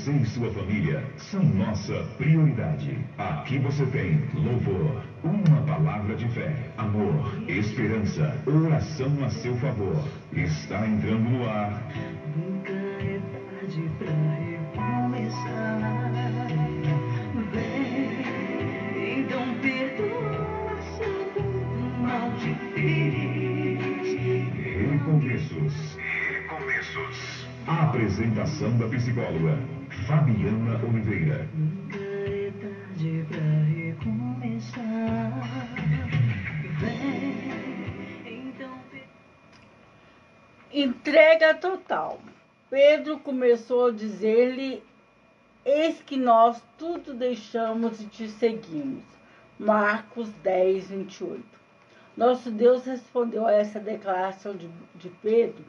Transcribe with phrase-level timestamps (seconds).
[0.00, 2.96] Você e sua família são nossa prioridade.
[3.18, 10.02] Aqui você tem louvor, uma palavra de fé, amor, esperança, oração a seu favor.
[10.32, 11.82] Está entrando no ar.
[12.34, 14.10] Nunca é tarde pra
[14.80, 15.80] recomeçar.
[17.52, 23.78] Vem, então perdoa se algum mal te fez.
[24.92, 25.98] Recomeços.
[25.98, 27.46] Recomeços.
[27.66, 29.58] A apresentação da psicóloga
[30.10, 31.48] Fabiana Oliveira.
[38.26, 38.80] Então.
[40.72, 42.20] Entrega total.
[42.68, 44.82] Pedro começou a dizer-lhe:
[45.64, 49.04] Eis que nós tudo deixamos e te seguimos.
[49.56, 51.44] Marcos 10, 28.
[52.16, 55.64] Nosso Deus respondeu a essa declaração de, de Pedro,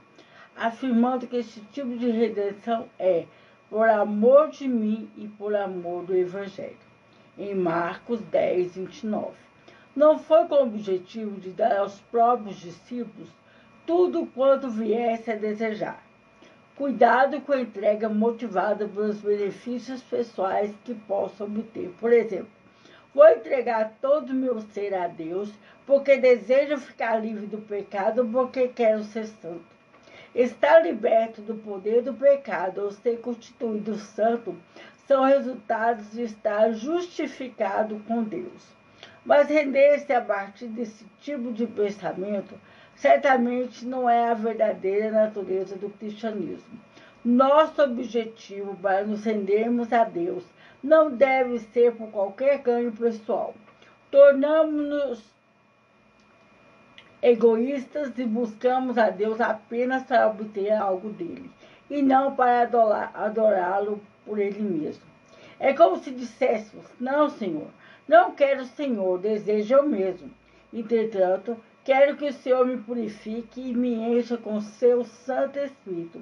[0.55, 3.27] afirmando que esse tipo de redenção é
[3.71, 6.75] por amor de mim e por amor do Evangelho.
[7.37, 9.31] Em Marcos 10, 29.
[9.95, 13.29] Não foi com o objetivo de dar aos próprios discípulos
[13.87, 16.03] tudo quanto viesse a desejar.
[16.75, 21.93] Cuidado com a entrega motivada pelos benefícios pessoais que possa obter.
[21.97, 22.51] Por exemplo,
[23.15, 25.49] vou entregar todo o meu ser a Deus
[25.85, 29.70] porque desejo ficar livre do pecado, porque quero ser santo.
[30.33, 34.55] Estar liberto do poder do pecado ou ser constituído santo
[35.05, 38.73] são resultados de estar justificado com Deus.
[39.25, 42.55] Mas render-se a partir desse tipo de pensamento
[42.95, 46.79] certamente não é a verdadeira natureza do cristianismo.
[47.25, 50.45] Nosso objetivo para nos rendermos a Deus
[50.81, 53.53] não deve ser por qualquer ganho pessoal.
[54.09, 55.23] Tornamos-nos
[57.21, 61.51] egoístas e buscamos a Deus apenas para obter algo dele
[61.89, 62.63] e não para
[63.13, 65.03] adorá-lo por ele mesmo.
[65.59, 67.67] É como se disséssemos: Não, Senhor,
[68.07, 70.31] não quero o Senhor, desejo eu mesmo.
[70.73, 76.21] Entretanto, quero que o Senhor me purifique e me encha com seu Santo Espírito.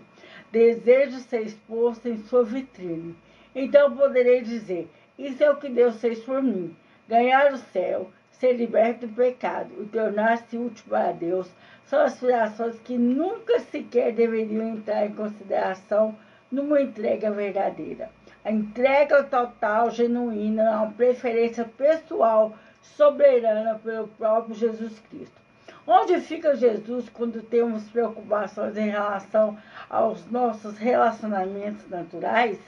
[0.51, 3.15] Desejo ser exposto em sua vitrine.
[3.55, 6.75] Então poderei dizer: Isso é o que Deus fez por mim.
[7.07, 11.49] Ganhar o céu, ser liberto do pecado e tornar-se útil para Deus
[11.85, 16.15] são aspirações que nunca sequer deveriam entrar em consideração
[16.51, 18.09] numa entrega verdadeira.
[18.43, 25.39] A entrega total, genuína, é uma preferência pessoal soberana pelo próprio Jesus Cristo.
[25.85, 29.57] Onde fica Jesus quando temos preocupações em relação
[29.89, 32.59] aos nossos relacionamentos naturais?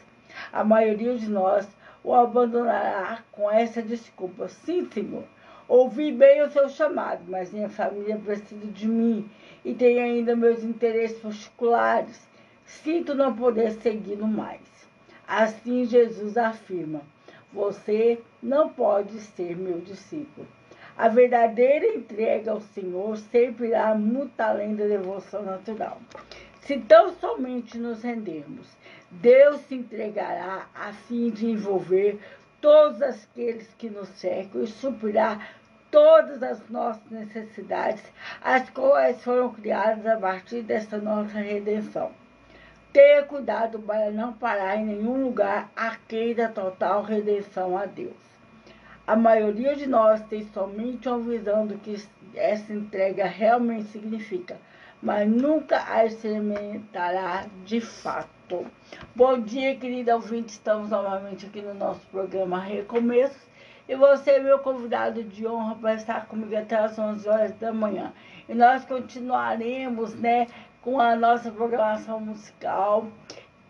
[0.52, 1.68] A maioria de nós
[2.04, 4.48] o abandonará com essa desculpa.
[4.48, 5.24] Sim, Senhor,
[5.68, 9.30] ouvi bem o seu chamado, mas minha família precisa de mim
[9.64, 12.28] e tem ainda meus interesses particulares.
[12.66, 14.62] Sinto não poder segui-lo mais.
[15.28, 17.02] Assim Jesus afirma:
[17.54, 20.48] Você não pode ser meu discípulo.
[20.98, 26.00] A verdadeira entrega ao Senhor sempre irá muito além da devoção natural.
[26.62, 28.68] Se tão somente nos rendermos,
[29.10, 32.20] Deus se entregará a fim de envolver
[32.62, 35.40] todos aqueles que nos cercam e suprirá
[35.90, 38.04] todas as nossas necessidades,
[38.42, 42.12] as quais foram criadas a partir dessa nossa redenção.
[42.94, 48.32] Tenha cuidado para não parar em nenhum lugar aquém da total redenção a Deus.
[49.06, 51.96] A maioria de nós tem somente uma visão do que
[52.36, 54.58] essa entrega realmente significa,
[55.02, 58.41] mas nunca a experimentará de fato.
[59.16, 60.50] Bom dia, querida ouvinte.
[60.50, 63.42] Estamos novamente aqui no nosso programa Recomeços.
[63.88, 67.72] E você é meu convidado de honra para estar comigo até as 11 horas da
[67.72, 68.12] manhã.
[68.50, 70.48] E nós continuaremos, né,
[70.82, 73.08] com a nossa programação musical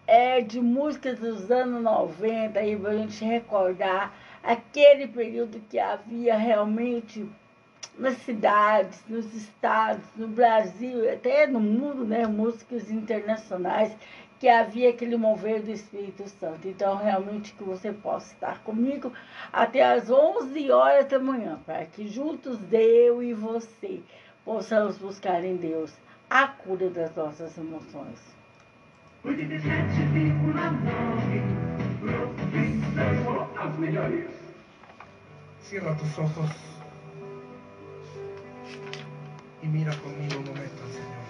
[0.07, 4.11] é de músicas dos anos 90 aí para a gente recordar
[4.43, 7.23] aquele período que havia realmente
[7.97, 13.95] nas cidades, nos estados, no Brasil, até no mundo, né, músicas internacionais,
[14.41, 16.67] que havia aquele mover do Espírito Santo.
[16.67, 19.13] Então, realmente, que você possa estar comigo
[19.53, 24.01] até às 11 horas da manhã, para que juntos, eu e você,
[24.43, 25.93] possamos buscar em Deus
[26.27, 28.19] a cura das nossas emoções.
[29.23, 31.61] 87,9
[32.01, 34.31] Profissão as melhores.
[35.61, 36.49] Cierra tus ojos
[39.61, 41.20] y mira conmigo un momento Señor.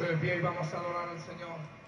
[0.00, 1.81] Y vamos a adorar al Señor.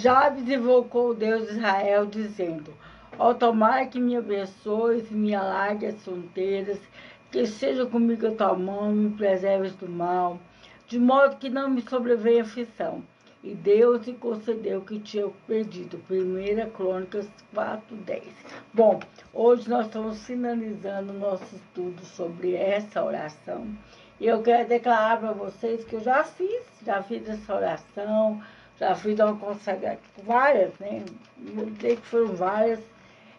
[0.00, 2.72] Jabes invocou o Deus de Israel, dizendo:
[3.18, 6.80] Ó tomar que me abençoes, me alargue as fronteiras,
[7.30, 10.40] que seja comigo a tua mão, me preserves do mal,
[10.86, 13.02] de modo que não me sobrevenha aflição.
[13.44, 16.00] E Deus lhe concedeu o que tinha pedido.
[16.10, 18.22] 1 Crônicas 4, 10.
[18.72, 19.00] Bom,
[19.34, 23.66] hoje nós estamos finalizando o nosso estudo sobre essa oração.
[24.18, 28.42] E eu quero declarar para vocês que eu já fiz, já fiz essa oração,
[28.80, 31.04] já fiz uma consagração, várias, né?
[31.36, 32.80] Vou dizer que foram várias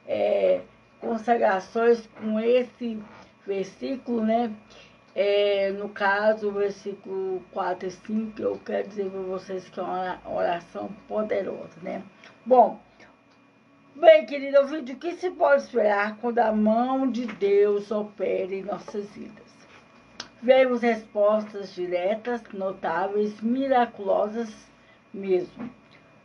[0.08, 0.62] é,
[1.00, 3.02] consagrações com esse
[3.46, 4.54] versículo, né?
[5.16, 9.84] É, no caso, o versículo 4 e 5, eu quero dizer para vocês que é
[9.84, 12.04] uma oração poderosa, né?
[12.46, 12.80] Bom,
[13.96, 18.62] bem, querido ouvinte, o que se pode esperar quando a mão de Deus opera em
[18.62, 19.52] nossas vidas?
[20.42, 24.71] Vemos respostas diretas, notáveis, miraculosas
[25.14, 25.70] mesmo.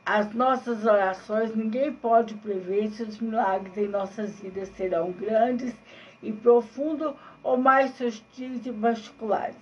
[0.04, 5.74] As nossas orações, ninguém pode prever se os milagres em nossas vidas serão grandes
[6.22, 7.12] e profundos
[7.42, 9.56] ou mais sutis e particulares.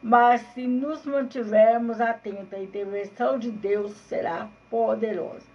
[0.00, 5.46] Mas se nos mantivermos atentos, a intervenção de Deus será poderosa.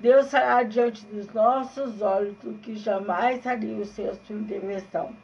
[0.00, 5.14] Deus fará diante dos nossos olhos o que jamais seria sem a sua intervenção.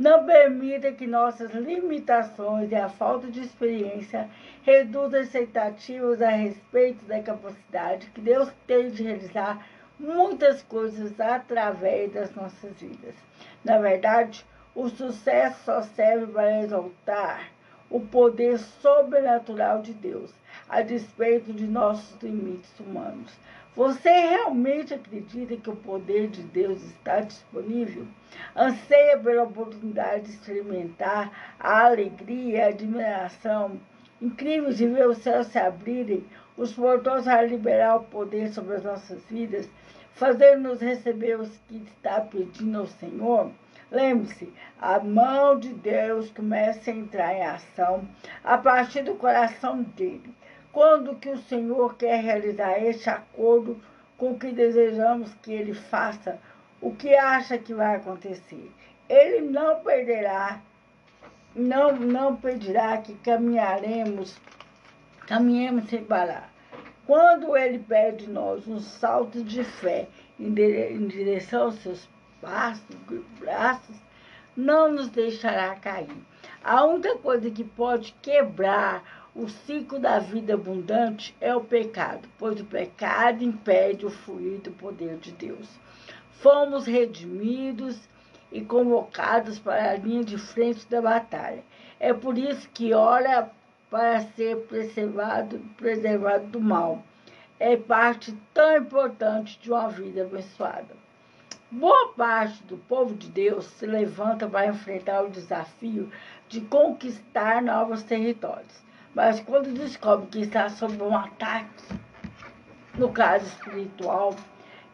[0.00, 4.30] Não permita que nossas limitações e a falta de experiência
[4.62, 9.62] reduzam expectativas a respeito da capacidade que Deus tem de realizar
[9.98, 13.14] muitas coisas através das nossas vidas.
[13.62, 14.42] Na verdade,
[14.74, 17.50] o sucesso só serve para exaltar
[17.90, 20.32] o poder sobrenatural de Deus,
[20.70, 23.32] a despeito de nossos limites humanos.
[23.74, 28.06] Você realmente acredita que o poder de Deus está disponível?
[28.56, 33.80] Anseia pela oportunidade de experimentar a alegria a admiração
[34.20, 36.24] incríveis de ver os céus se abrirem,
[36.56, 39.68] os portões a liberar o poder sobre as nossas vidas,
[40.12, 43.50] fazendo-nos receber os que está pedindo ao Senhor?
[43.90, 48.06] Lembre-se, a mão de Deus começa a entrar em ação
[48.44, 50.32] a partir do coração dele.
[50.72, 53.80] Quando que o Senhor quer realizar este acordo
[54.16, 56.38] com o que desejamos que ele faça,
[56.80, 58.70] o que acha que vai acontecer?
[59.08, 60.60] Ele não perderá,
[61.54, 64.38] não, não pedirá que caminharemos,
[65.26, 66.52] caminhemos sem parar.
[67.06, 70.06] Quando ele pede de nós um salto de fé
[70.38, 70.54] em
[71.08, 72.08] direção aos seus
[72.40, 72.96] passos,
[73.40, 73.96] braços,
[74.56, 76.08] não nos deixará cair.
[76.62, 82.60] A única coisa que pode quebrar o ciclo da vida abundante é o pecado, pois
[82.60, 85.66] o pecado impede o fluir do poder de Deus.
[86.42, 87.98] Fomos redimidos
[88.52, 91.64] e convocados para a linha de frente da batalha.
[91.98, 93.50] É por isso que ora
[93.88, 97.02] para ser preservado, preservado do mal.
[97.58, 100.94] É parte tão importante de uma vida abençoada.
[101.70, 106.12] Boa parte do povo de Deus se levanta para enfrentar o desafio
[106.46, 108.89] de conquistar novos territórios.
[109.14, 111.84] Mas quando descobre que está sob um ataque,
[112.96, 114.36] no caso espiritual,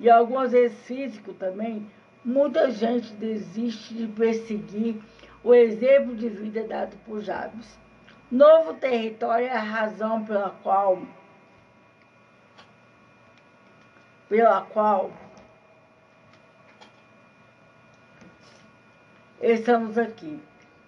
[0.01, 1.91] e algumas vezes físico também,
[2.25, 5.03] muita gente desiste de perseguir
[5.45, 7.79] o exemplo de vida dado por Jabes.
[8.31, 11.03] Novo território é a razão pela qual
[14.29, 15.13] pela qual
[19.41, 20.41] estamos aqui.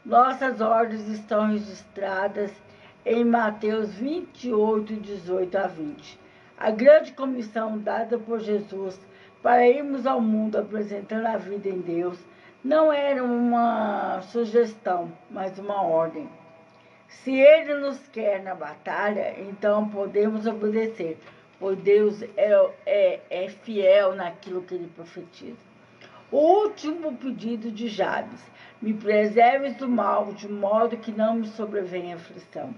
[0.05, 2.51] Nossas ordens estão registradas
[3.05, 6.21] em Mateus 28, 18 a 20.
[6.59, 9.01] A grande comissão dada por Jesus
[9.43, 12.19] para irmos ao mundo apresentando a vida em Deus
[12.63, 16.29] não era uma sugestão, mas uma ordem.
[17.09, 21.17] Se Ele nos quer na batalha, então podemos obedecer,
[21.59, 25.69] pois Deus é, é, é fiel naquilo que Ele profetiza.
[26.31, 28.43] O último pedido de Jabes:
[28.83, 32.75] me preserves do mal, de modo que não me sobrevenha aflição.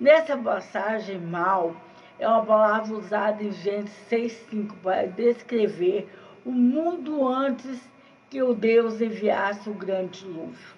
[0.00, 1.76] Nessa passagem, mal
[2.18, 6.08] é uma palavra usada em Gênesis 6,5 para descrever
[6.44, 7.80] o mundo antes
[8.30, 10.74] que o Deus enviasse o grande dilúvio.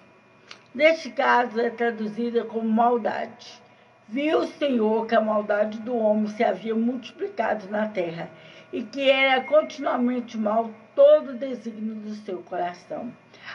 [0.73, 3.63] Neste caso, é traduzida como maldade.
[4.07, 8.29] Viu o Senhor que a maldade do homem se havia multiplicado na terra
[8.71, 13.11] e que era continuamente mal todo o desígnio do seu coração.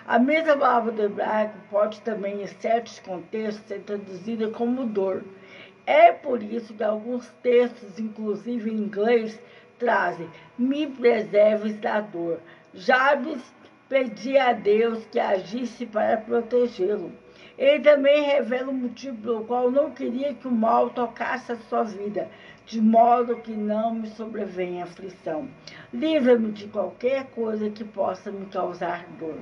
[0.06, 5.22] A mesma palavra do hebraico pode também, em certos contextos, ser traduzida como dor
[5.90, 9.36] é por isso que alguns textos, inclusive em inglês,
[9.76, 12.38] trazem: me preserves da dor.
[12.72, 13.42] Jabes
[13.88, 17.10] pedia a Deus que agisse para protegê-lo.
[17.58, 21.82] Ele também revela o motivo pelo qual não queria que o mal tocasse a sua
[21.82, 22.30] vida,
[22.64, 25.48] de modo que não me sobrevenha aflição.
[25.92, 29.40] Livra-me de qualquer coisa que possa me causar dor.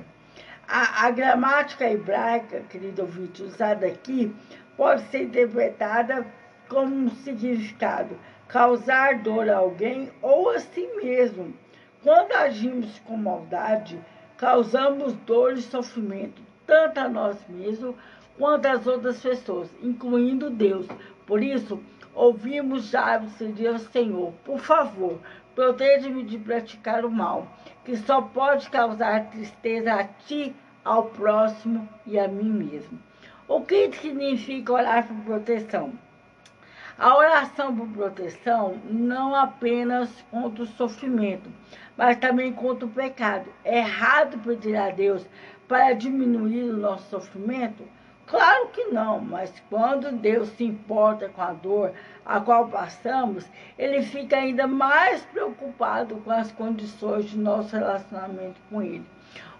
[0.67, 4.35] A, a gramática hebraica, querido ouvinte, usada aqui,
[4.75, 6.25] pode ser interpretada
[6.69, 8.15] como significado
[8.47, 11.53] causar dor a alguém ou a si mesmo.
[12.01, 13.99] Quando agimos com maldade,
[14.37, 17.95] causamos dor e sofrimento tanto a nós mesmos
[18.37, 20.87] quanto às outras pessoas, incluindo Deus.
[21.25, 21.81] Por isso,
[22.13, 25.19] ouvimos já pedir ao Senhor, por favor,
[25.53, 27.47] proteja-me de praticar o mal,
[27.83, 30.55] que só pode causar tristeza a ti,
[30.85, 32.97] ao próximo e a mim mesmo.
[33.47, 35.91] O que significa orar por proteção?
[36.99, 41.49] A oração por proteção não apenas contra o sofrimento,
[41.95, 43.49] mas também contra o pecado.
[43.63, 45.25] É errado pedir a Deus
[45.65, 47.87] para diminuir o nosso sofrimento?
[48.27, 51.93] Claro que não, mas quando Deus se importa com a dor
[52.25, 58.81] a qual passamos, ele fica ainda mais preocupado com as condições de nosso relacionamento com
[58.81, 59.05] Ele.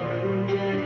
[0.00, 0.83] Hallelujah.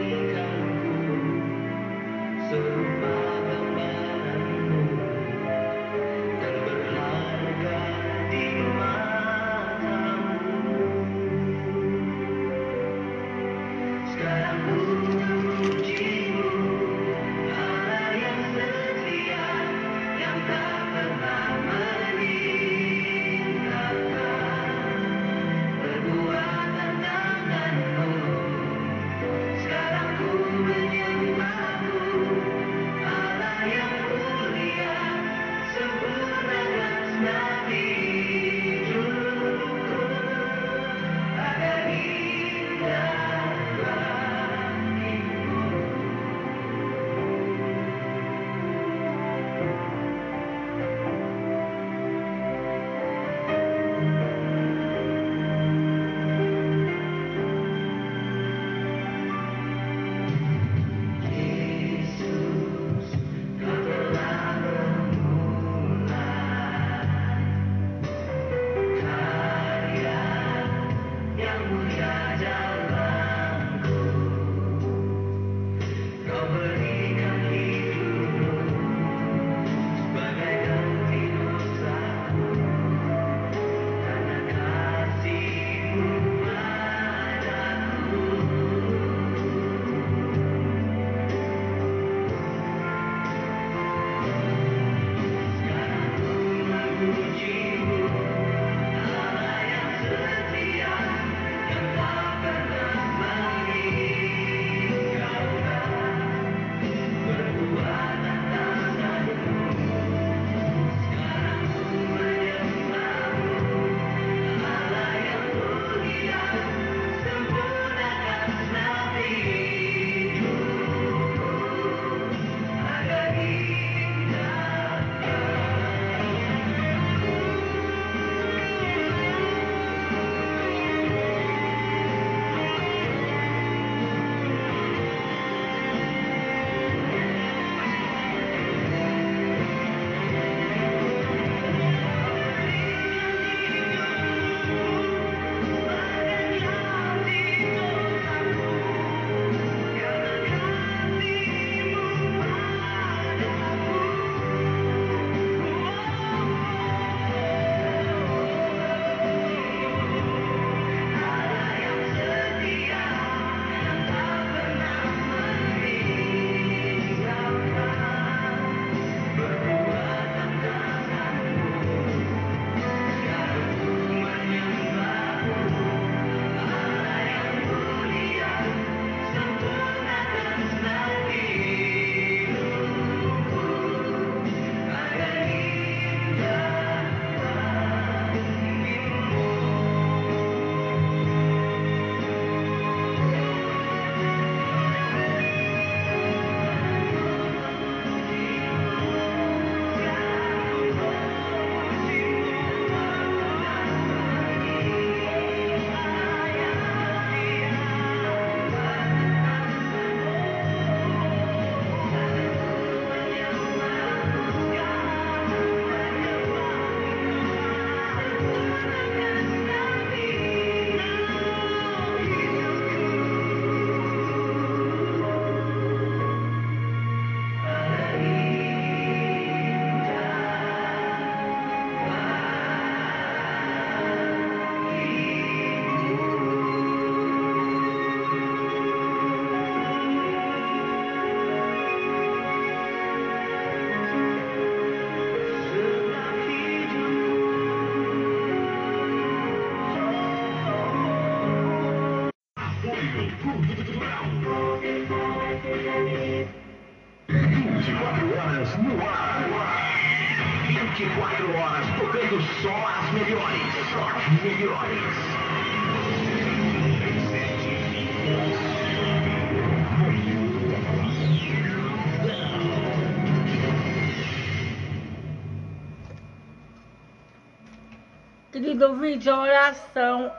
[278.82, 280.30] Ouvinte, a oração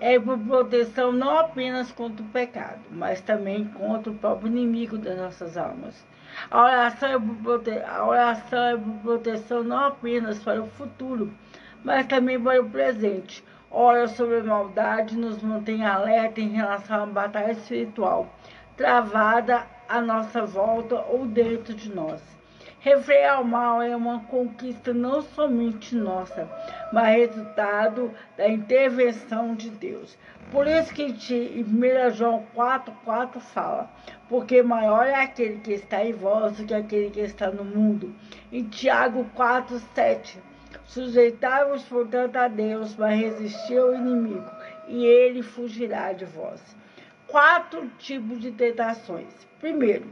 [0.00, 5.16] é por proteção não apenas contra o pecado, mas também contra o próprio inimigo das
[5.16, 6.06] nossas almas.
[6.50, 7.70] A oração, é por prote...
[7.70, 11.32] a oração é por proteção não apenas para o futuro,
[11.84, 13.42] mas também para o presente.
[13.70, 18.28] ora sobre a maldade, nos mantém alerta em relação à batalha espiritual
[18.78, 22.37] travada à nossa volta ou dentro de nós.
[22.88, 26.48] Refrear o mal é uma conquista não somente nossa,
[26.90, 30.16] mas resultado da intervenção de Deus.
[30.50, 33.90] Por isso que em 1 João 4,4 fala,
[34.26, 38.14] porque maior é aquele que está em vós do que aquele que está no mundo.
[38.50, 40.38] Em Tiago 4,7,
[40.86, 44.50] sujeitai-vos, portanto, a Deus, mas resistir ao inimigo,
[44.86, 46.74] e ele fugirá de vós.
[47.26, 49.46] Quatro tipos de tentações.
[49.60, 50.06] Primeiro,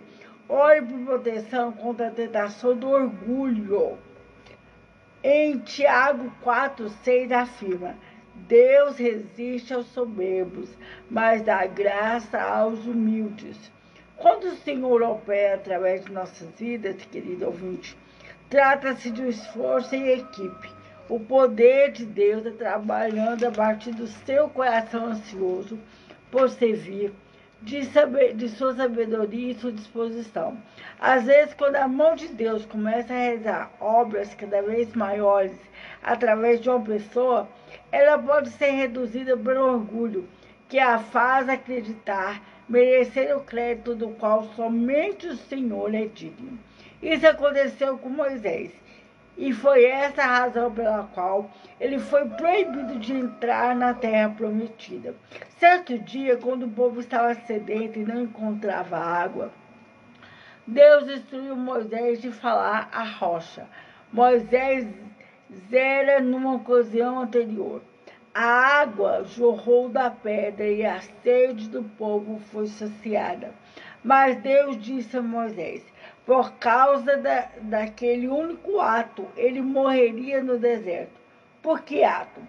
[0.49, 3.99] ore por proteção contra a tentação do orgulho.
[5.23, 7.97] Em Tiago 4, 6 afirma:
[8.35, 10.69] Deus resiste aos soberbos,
[11.11, 13.73] mas dá graça aos humildes.
[14.17, 17.97] Quando o Senhor opera através de nossas vidas, querido ouvinte,
[18.49, 20.71] trata-se de um esforço em equipe.
[21.09, 25.79] O poder de Deus é trabalhando a partir do seu coração ansioso
[26.31, 27.13] por servir,
[27.67, 30.57] de, saber, de sua sabedoria e sua disposição.
[31.01, 35.59] Às vezes, quando a mão de Deus começa a realizar obras cada vez maiores
[36.01, 37.49] através de uma pessoa,
[37.91, 40.29] ela pode ser reduzida pelo orgulho
[40.69, 46.57] que a faz acreditar merecer o crédito do qual somente o Senhor é digno.
[47.03, 48.71] Isso aconteceu com Moisés.
[49.37, 55.15] E foi essa a razão pela qual ele foi proibido de entrar na terra prometida.
[55.59, 59.53] Certo dia, quando o povo estava sedento e não encontrava água,
[60.67, 63.69] Deus instruiu Moisés de falar à rocha.
[64.11, 64.87] Moisés
[65.71, 67.83] zera numa ocasião anterior.
[68.35, 73.55] A água jorrou da pedra e a sede do povo foi saciada.
[74.03, 75.85] Mas Deus disse a Moisés:
[76.27, 81.21] por causa da, daquele único ato, ele morreria no deserto.
[81.63, 82.41] Por que ato?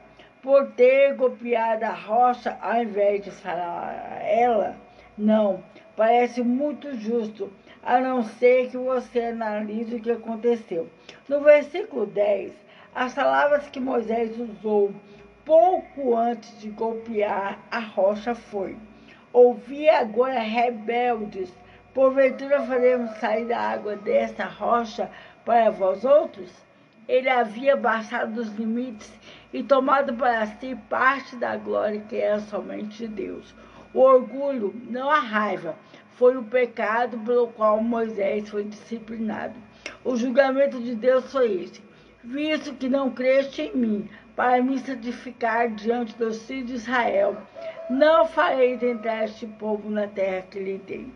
[0.41, 4.75] Por ter golpeado a rocha ao invés de falar ela?
[5.15, 5.63] Não,
[5.95, 10.89] parece muito justo, a não ser que você analise o que aconteceu.
[11.29, 12.53] No versículo 10,
[12.95, 14.91] as palavras que Moisés usou
[15.45, 18.75] pouco antes de golpear a rocha foi:
[19.31, 21.53] Ouvi agora rebeldes
[21.97, 25.09] Porventura faremos sair a água desta rocha
[25.43, 26.51] para vós outros?
[27.07, 29.11] Ele havia baixado os limites
[29.51, 33.55] e tomado para si parte da glória que era somente de Deus.
[33.95, 35.75] O orgulho, não a raiva,
[36.11, 39.55] foi o pecado pelo qual Moisés foi disciplinado.
[40.05, 41.81] O julgamento de Deus foi esse:
[42.23, 47.35] visto que não creste em mim, para me santificar diante dos filhos de Israel,
[47.89, 51.11] não fareis entrar este povo na terra que lhe dei.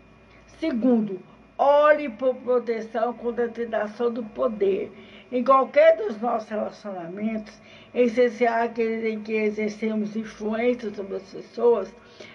[0.62, 1.18] Segundo,
[1.58, 4.92] ore por proteção contra a tentação do poder.
[5.32, 7.60] Em qualquer dos nossos relacionamentos,
[7.92, 11.92] em especial aqueles em que exercemos influência sobre as pessoas,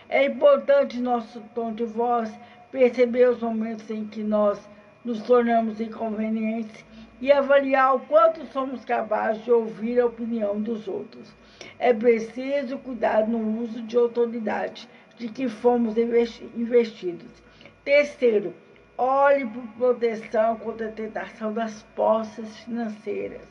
[0.10, 2.30] é importante nosso tom de voz
[2.70, 4.60] perceber os momentos em que nós
[5.06, 6.84] nos tornamos inconvenientes
[7.22, 11.34] e avaliar o quanto somos capazes de ouvir a opinião dos outros.
[11.80, 14.86] É preciso cuidar no uso de autoridade
[15.18, 17.47] de que fomos investidos
[17.88, 18.54] Terceiro,
[18.98, 23.48] olhe por proteção contra a tentação das posses financeiras.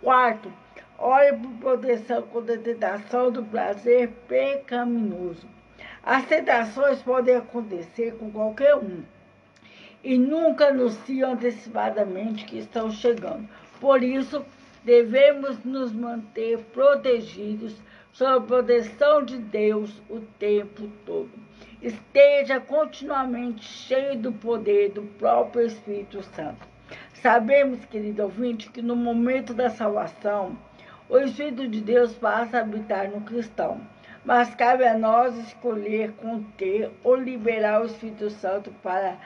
[0.00, 0.50] Quarto,
[0.98, 5.46] olhe por proteção contra a tentação do prazer pecaminoso.
[6.02, 9.02] As tentações podem acontecer com qualquer um
[10.02, 13.46] e nunca anunciam antecipadamente que estão chegando.
[13.78, 14.42] Por isso,
[14.84, 17.76] devemos nos manter protegidos
[18.10, 21.45] sob a proteção de Deus o tempo todo
[21.86, 26.66] esteja continuamente cheio do poder do próprio Espírito Santo.
[27.14, 30.58] Sabemos, querido ouvinte, que no momento da salvação,
[31.08, 33.80] o Espírito de Deus passa a habitar no cristão,
[34.24, 39.16] mas cabe a nós escolher conter ou liberar o Espírito Santo para,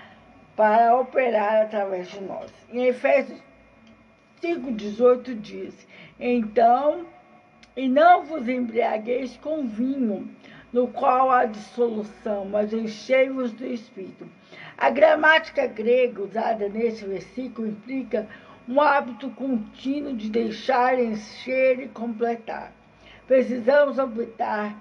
[0.54, 2.52] para operar através de nós.
[2.70, 3.40] Em Efésios
[4.42, 5.88] 5,18 diz:
[6.18, 7.06] Então,
[7.74, 10.28] e não vos embriagueis com vinho
[10.72, 14.28] no qual há dissolução, mas enchei-vos do Espírito.
[14.78, 18.28] A gramática grega usada nesse versículo implica
[18.68, 22.72] um hábito contínuo de deixar, encher e completar.
[23.26, 24.76] Precisamos optar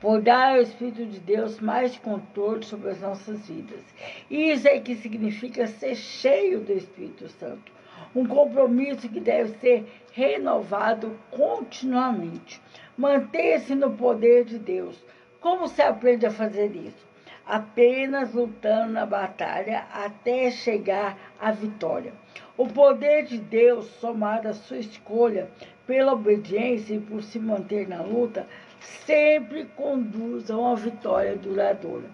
[0.00, 3.82] por dar ao Espírito de Deus mais controle sobre as nossas vidas.
[4.30, 7.72] Isso é que significa ser cheio do Espírito Santo.
[8.14, 12.60] Um compromisso que deve ser renovado continuamente.
[12.96, 15.04] Manter-se no poder de Deus.
[15.38, 17.06] Como se aprende a fazer isso?
[17.44, 22.14] Apenas lutando na batalha até chegar à vitória.
[22.56, 25.50] O poder de Deus, somado à sua escolha,
[25.86, 28.46] pela obediência e por se manter na luta,
[28.80, 32.08] sempre conduz a uma vitória duradoura.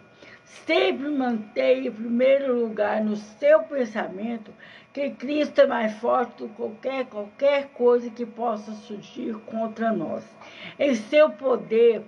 [0.67, 4.53] Sempre mantenha em primeiro lugar no seu pensamento
[4.93, 10.23] que Cristo é mais forte do que qualquer, qualquer coisa que possa surgir contra nós.
[10.79, 12.03] Em seu poder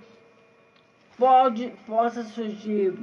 [1.17, 2.93] pode, possa surgir,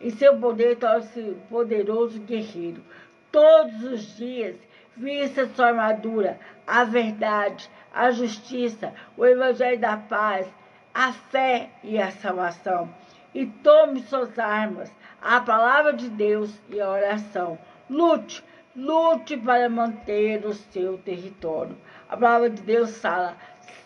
[0.00, 2.82] em seu poder torce poderoso guerreiro.
[3.30, 4.56] Todos os dias,
[4.96, 10.46] vista sua armadura, a verdade, a justiça, o evangelho da paz,
[10.92, 12.92] a fé e a salvação.
[13.34, 17.58] E tome suas armas, a palavra de Deus e a oração.
[17.88, 18.44] Lute,
[18.76, 21.76] lute para manter o seu território.
[22.08, 23.36] A palavra de Deus fala: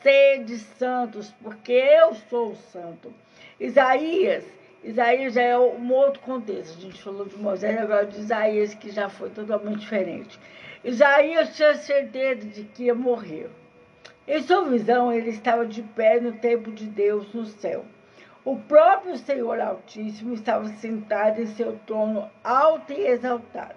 [0.03, 3.13] sede santos, porque eu sou santo.
[3.59, 4.45] Isaías,
[4.85, 6.79] Isaías já é um outro contexto.
[6.79, 10.39] A gente falou de Moisés, agora de Isaías, que já foi totalmente diferente.
[10.85, 13.51] Isaías tinha certeza de que ia morrer.
[14.29, 17.85] Em sua visão, ele estava de pé no templo de Deus no céu.
[18.45, 23.75] O próprio Senhor Altíssimo estava sentado em seu trono alto e exaltado,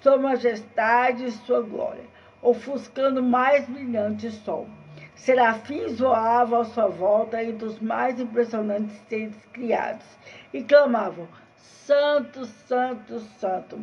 [0.00, 2.04] sua majestade e sua glória,
[2.40, 4.68] ofuscando mais brilhante sol.
[5.16, 10.06] Serafins voavam à sua volta entre os mais impressionantes seres criados
[10.52, 13.80] e clamavam: Santo, Santo, Santo,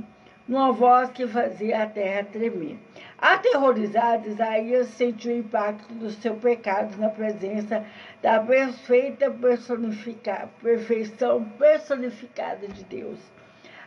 [0.48, 2.78] numa voz que fazia a terra tremer.
[3.18, 7.84] Aterrorizado, Isaías sentiu o impacto do seu pecado na presença
[8.22, 13.20] da perfeita personifica, perfeição personificada de Deus.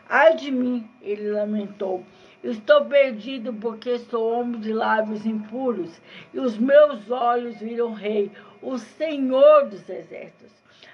[0.09, 2.03] Ai de mim, ele lamentou.
[2.47, 5.99] Estou perdido porque sou homem de lábios impuros
[6.33, 8.31] e os meus olhos viram rei,
[8.61, 10.53] o Senhor dos exércitos.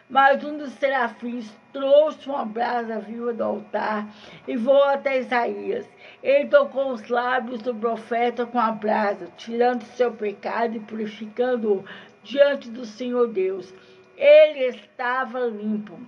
[0.10, 4.12] Mas um dos serafins trouxe uma brasa viva do altar
[4.48, 5.88] e voou até Isaías.
[6.24, 11.86] Ele tocou os lábios do profeta com a brasa, tirando seu pecado e purificando-o
[12.24, 13.72] diante do Senhor Deus.
[14.18, 16.00] Ele estava limpo.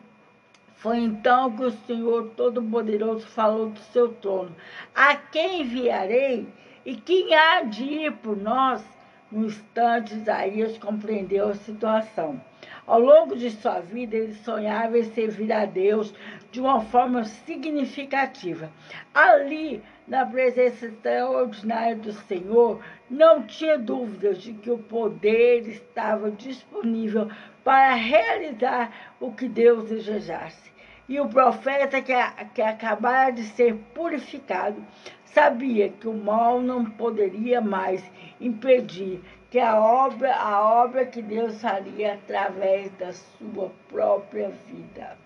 [0.86, 4.56] Foi então que o Senhor Todo-Poderoso falou do seu trono:
[4.94, 6.48] A quem enviarei?
[6.86, 8.86] E quem há de ir por nós?
[9.32, 12.40] No instante, Isaías compreendeu a situação.
[12.86, 16.14] Ao longo de sua vida, ele sonhava em servir a Deus
[16.52, 18.72] de uma forma significativa.
[19.12, 22.80] Ali, na presença extraordinária do Senhor,
[23.10, 27.28] não tinha dúvidas de que o poder estava disponível
[27.64, 30.75] para realizar o que Deus desejasse.
[31.08, 32.14] E o profeta que,
[32.54, 34.84] que acabara de ser purificado
[35.26, 38.04] sabia que o mal não poderia mais
[38.42, 45.25] impedir que a obra, a obra que Deus faria através da sua própria vida.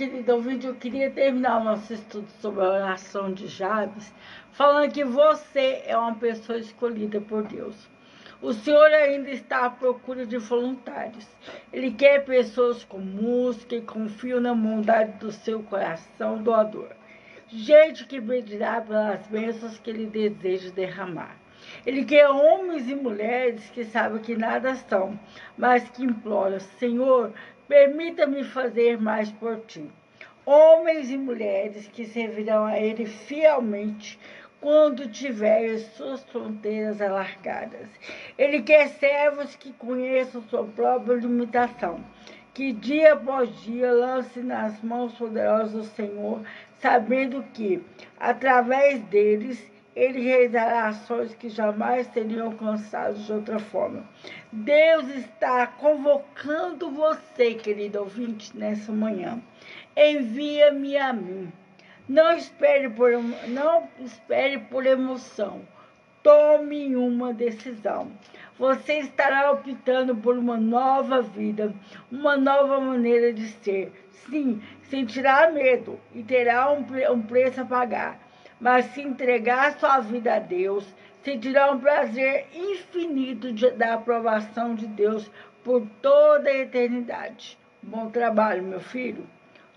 [0.00, 4.10] Bom, querido ouvinte, eu queria terminar o nosso estudo sobre a oração de Jabes,
[4.50, 7.76] falando que você é uma pessoa escolhida por Deus.
[8.40, 11.28] O Senhor ainda está à procura de voluntários.
[11.70, 16.88] Ele quer pessoas com música e confiam na bondade do seu coração doador.
[17.48, 21.36] Gente que pedirá pelas bênçãos que ele deseja derramar.
[21.84, 25.20] Ele quer homens e mulheres que sabem que nada são,
[25.58, 27.34] mas que imploram: Senhor,
[27.70, 29.88] permita-me fazer mais por ti.
[30.44, 34.18] Homens e mulheres que servirão a Ele fielmente
[34.60, 37.88] quando tiver as suas fronteiras alargadas.
[38.36, 42.04] Ele quer servos que conheçam sua própria limitação,
[42.52, 46.42] que dia após dia lance nas mãos poderosas do Senhor,
[46.80, 47.80] sabendo que,
[48.18, 49.64] através deles,
[50.00, 54.02] ele realizará ações que jamais seriam alcançadas de outra forma.
[54.50, 59.38] Deus está convocando você, querido ouvinte, nessa manhã.
[59.94, 61.52] Envia-me a mim.
[62.08, 63.10] Não espere por,
[63.48, 65.60] não espere por emoção.
[66.22, 68.10] Tome uma decisão.
[68.58, 71.74] Você estará optando por uma nova vida,
[72.10, 73.92] uma nova maneira de ser.
[74.10, 78.29] Sim, sentirá medo e terá um, um preço a pagar
[78.60, 80.86] mas se entregar sua vida a Deus,
[81.22, 85.30] sentirá um prazer infinito de, da aprovação de Deus
[85.64, 87.58] por toda a eternidade.
[87.82, 89.26] Bom trabalho, meu filho.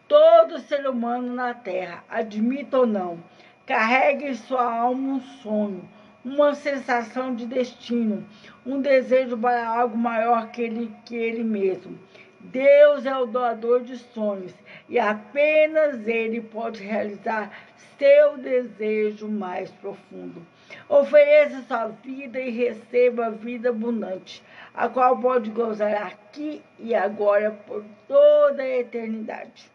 [0.08, 3.18] Todo ser humano na terra, admita ou não,
[3.66, 5.90] carrega em sua alma um sonho,
[6.24, 8.26] uma sensação de destino,
[8.66, 11.98] um desejo para algo maior que ele, que ele mesmo.
[12.40, 14.54] Deus é o doador de sonhos
[14.90, 17.52] e apenas Ele pode realizar
[17.98, 20.46] seu desejo mais profundo.
[20.90, 27.52] Ofereça sua vida e receba a vida abundante, a qual pode gozar aqui e agora
[27.52, 29.72] por toda a eternidade.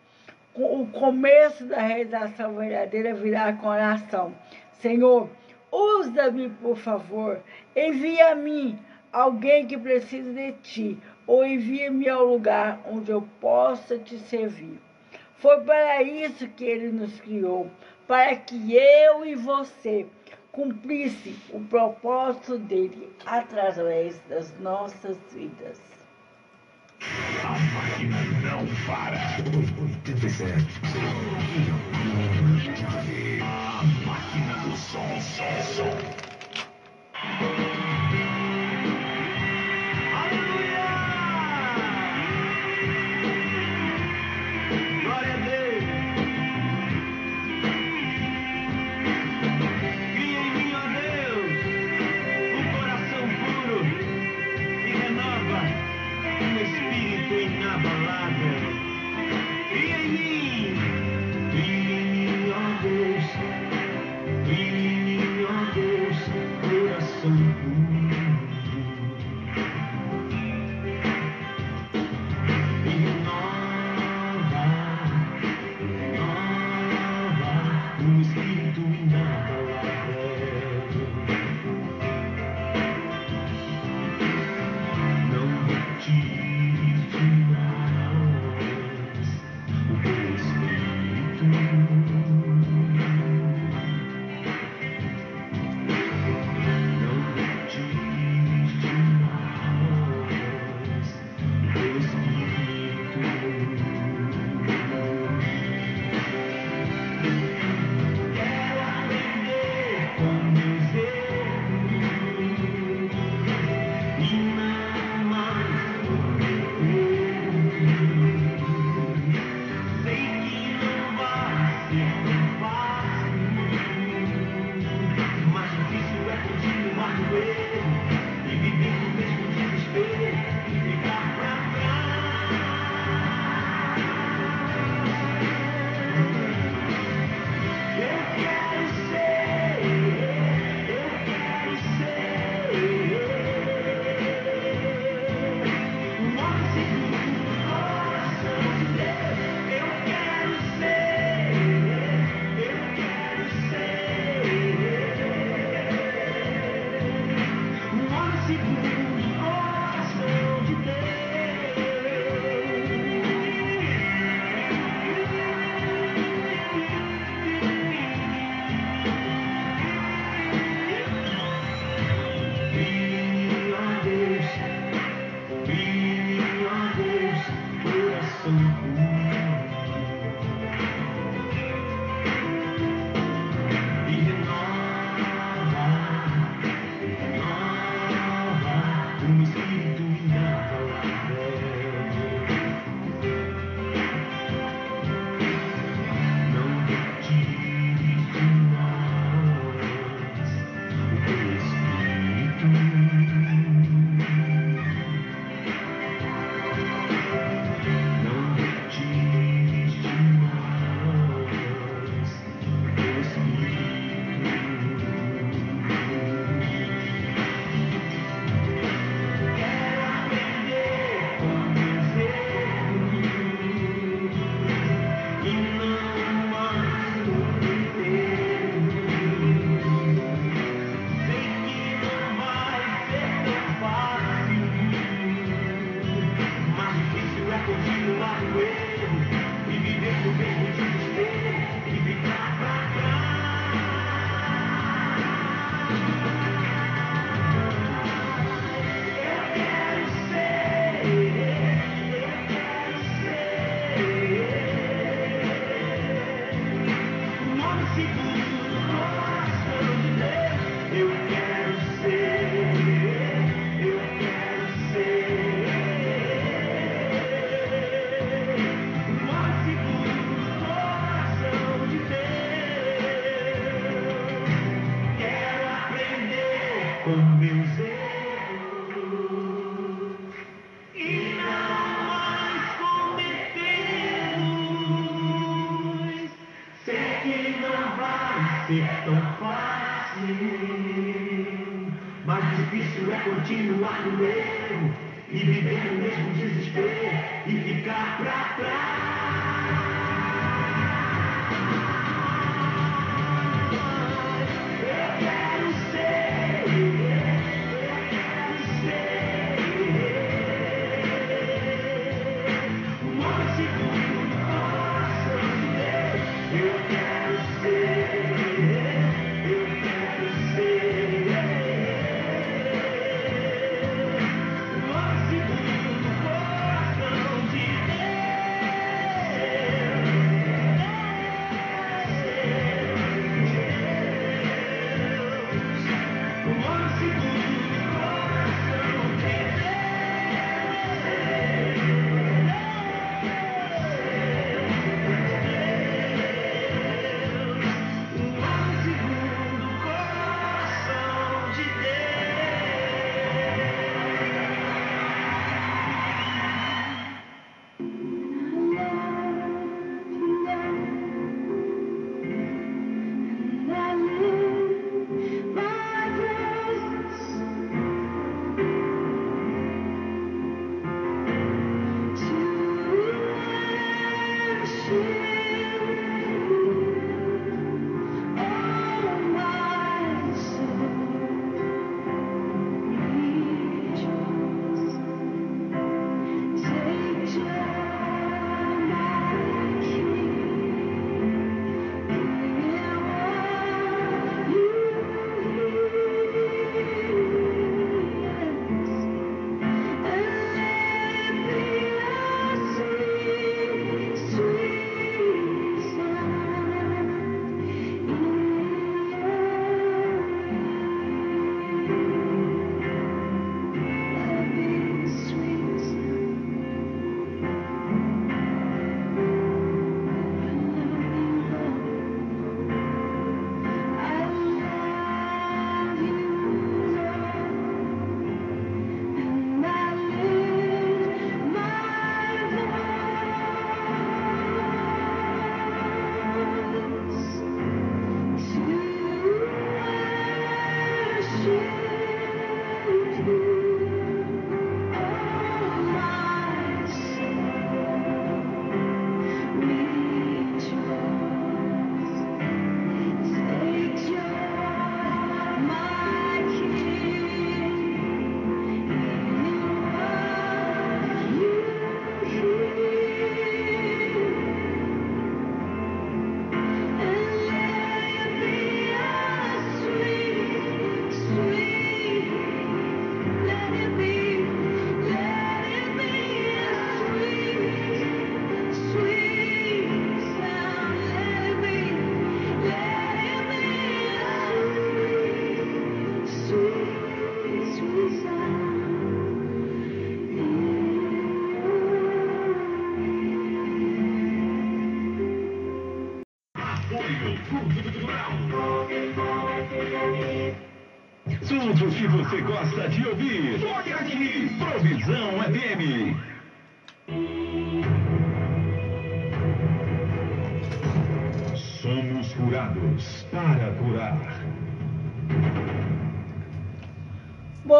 [0.54, 4.34] O começo da realização verdadeira virá com oração.
[4.72, 5.30] Senhor,
[5.70, 7.40] usa-me, por favor.
[7.76, 8.78] Envia a mim
[9.12, 14.87] alguém que precisa de ti, ou envia-me ao lugar onde eu possa te servir.
[15.40, 17.70] Foi para isso que ele nos criou,
[18.08, 20.04] para que eu e você
[20.50, 25.80] cumprisse o propósito dele através das nossas vidas.
[27.44, 29.16] A máquina não para.
[30.02, 30.66] 87.
[33.40, 35.94] A máquina do som, som, som.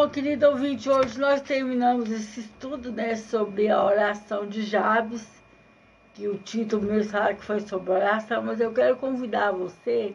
[0.09, 5.28] Bom, querido ouvinte, hoje nós terminamos esse estudo né, sobre a oração de Jabes,
[6.14, 10.14] que o título meu sabe que foi sobre oração, mas eu quero convidar você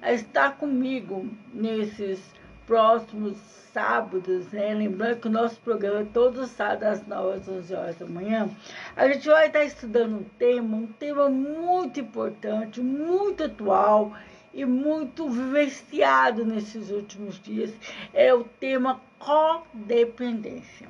[0.00, 2.22] a estar comigo nesses
[2.64, 3.36] próximos
[3.72, 4.74] sábados, né?
[4.74, 8.48] Lembrando que o nosso programa é todo sábado às 9 às 11 horas da manhã.
[8.94, 14.12] A gente vai estar estudando um tema, um tema muito importante, muito atual
[14.52, 17.72] e muito vivenciado nesses últimos dias.
[18.12, 20.88] É o tema codependência,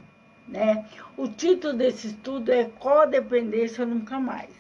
[0.49, 0.87] né?
[1.17, 4.51] O título desse estudo é Codependência Nunca Mais.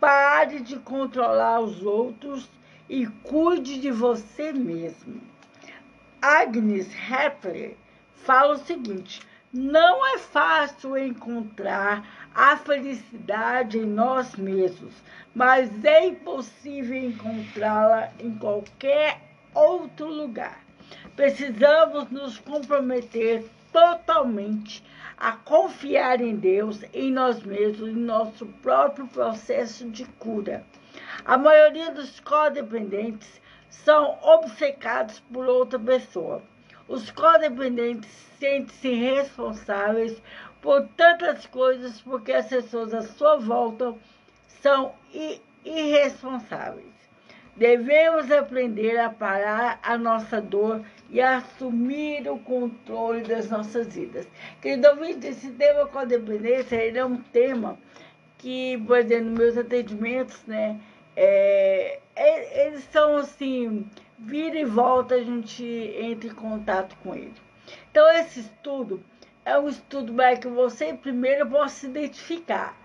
[0.00, 2.48] Pare de controlar os outros
[2.88, 5.20] e cuide de você mesmo.
[6.20, 7.76] Agnes Hepler
[8.14, 9.20] fala o seguinte:
[9.52, 14.94] não é fácil encontrar a felicidade em nós mesmos,
[15.34, 19.20] mas é impossível encontrá-la em qualquer
[19.52, 20.60] outro lugar.
[21.16, 24.84] Precisamos nos comprometer totalmente
[25.16, 30.64] a confiar em Deus, em nós mesmos, em nosso próprio processo de cura.
[31.24, 36.40] A maioria dos codependentes são obcecados por outra pessoa.
[36.86, 40.22] Os codependentes sentem-se responsáveis
[40.68, 43.94] por tantas coisas porque as pessoas à sua volta
[44.60, 44.92] são
[45.64, 46.92] irresponsáveis.
[47.56, 54.28] Devemos aprender a parar a nossa dor e assumir o controle das nossas vidas.
[54.60, 57.78] Querido ouvinte, esse tema codependência ele é um tema
[58.36, 60.78] que, por exemplo, meus atendimentos, né,
[61.16, 63.88] é, é, eles são assim,
[64.18, 67.32] vira e volta, a gente entra em contato com ele.
[67.90, 69.02] Então, esse estudo
[69.44, 72.76] é um estudo para que você primeiro possa se identificar.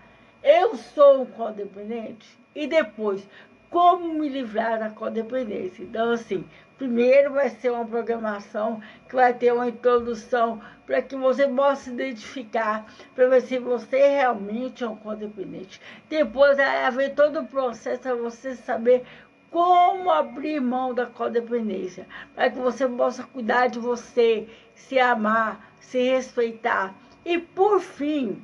[0.42, 3.26] Eu sou um codependente e depois
[3.70, 5.82] como me livrar da codependência.
[5.82, 6.44] Então, assim,
[6.78, 11.90] primeiro vai ser uma programação que vai ter uma introdução para que você possa se
[11.90, 12.86] identificar,
[13.16, 15.80] para ver se você realmente é um codependente.
[16.08, 19.04] Depois vai haver todo o processo para você saber
[19.50, 26.10] como abrir mão da codependência, para que você possa cuidar de você, se amar, se
[26.10, 26.94] respeitar.
[27.24, 28.42] E por fim,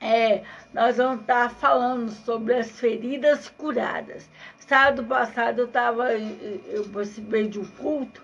[0.00, 0.42] é,
[0.72, 4.28] nós vamos estar falando sobre as feridas curadas.
[4.58, 8.22] Sábado passado eu estava, eu participei de um culto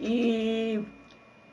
[0.00, 0.82] e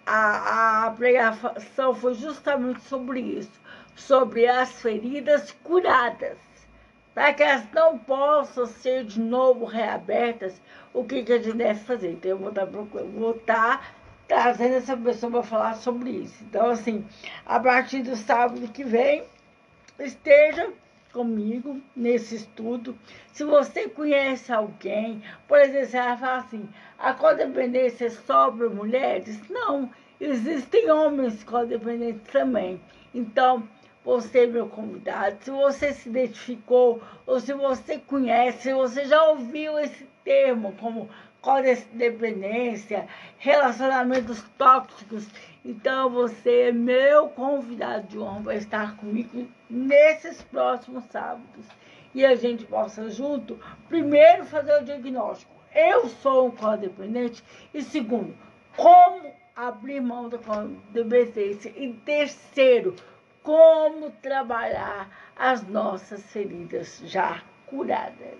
[0.05, 3.59] a, a pregação foi justamente sobre isso,
[3.95, 6.38] sobre as feridas curadas.
[7.13, 10.61] Para que elas não possam ser de novo reabertas,
[10.93, 12.11] o que, que a gente deve fazer?
[12.11, 13.95] Então eu vou estar, vou estar
[14.28, 16.43] trazendo essa pessoa para falar sobre isso.
[16.43, 17.05] Então, assim,
[17.45, 19.23] a partir do sábado que vem,
[19.99, 20.71] esteja
[21.13, 22.93] comigo nesse estudo.
[23.32, 26.69] Se você conhece alguém, por exemplo, você vai falar assim,
[26.99, 29.39] a codependência é só para mulheres?
[29.49, 32.82] Não, existem homens codependentes também.
[33.13, 33.65] Então,
[34.03, 39.23] você é meu convidado, se você se identificou, ou se você conhece, se você já
[39.30, 41.09] ouviu esse termo como
[41.46, 45.28] codependência, relacionamentos tóxicos,
[45.64, 51.68] então você é meu convidado de honra para estar comigo nesses próximos sábados.
[52.16, 55.54] E a gente possa junto, primeiro, fazer o diagnóstico.
[55.72, 57.43] Eu sou um codependente.
[57.72, 58.36] E segundo,
[58.76, 61.72] como abrir mão da codependência.
[61.76, 62.96] E terceiro,
[63.43, 68.39] como trabalhar as nossas feridas já curadas.